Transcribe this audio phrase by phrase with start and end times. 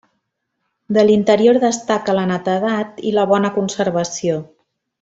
[0.97, 4.43] De l'interior destaca la netedat i la bona conservació.